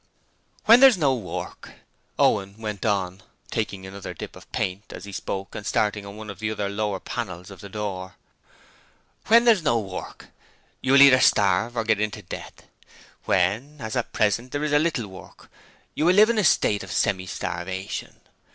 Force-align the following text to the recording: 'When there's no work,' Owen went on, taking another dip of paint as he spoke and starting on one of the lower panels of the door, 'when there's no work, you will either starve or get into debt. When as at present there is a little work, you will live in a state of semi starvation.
'When 0.65 0.79
there's 0.79 0.97
no 0.97 1.13
work,' 1.13 1.73
Owen 2.17 2.57
went 2.57 2.87
on, 2.87 3.21
taking 3.51 3.85
another 3.85 4.15
dip 4.15 4.35
of 4.35 4.51
paint 4.51 4.85
as 4.91 5.05
he 5.05 5.11
spoke 5.11 5.53
and 5.53 5.63
starting 5.63 6.07
on 6.07 6.17
one 6.17 6.31
of 6.31 6.39
the 6.39 6.51
lower 6.69 6.99
panels 6.99 7.51
of 7.51 7.61
the 7.61 7.69
door, 7.69 8.15
'when 9.27 9.45
there's 9.45 9.61
no 9.61 9.77
work, 9.79 10.29
you 10.81 10.93
will 10.93 11.03
either 11.03 11.19
starve 11.19 11.77
or 11.77 11.83
get 11.83 12.01
into 12.01 12.23
debt. 12.23 12.63
When 13.25 13.79
as 13.79 13.95
at 13.95 14.11
present 14.11 14.51
there 14.53 14.63
is 14.63 14.73
a 14.73 14.79
little 14.79 15.07
work, 15.07 15.51
you 15.93 16.07
will 16.07 16.15
live 16.15 16.31
in 16.31 16.39
a 16.39 16.43
state 16.43 16.81
of 16.81 16.91
semi 16.91 17.27
starvation. 17.27 18.21